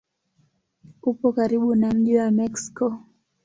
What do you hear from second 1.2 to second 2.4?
karibu na mji wa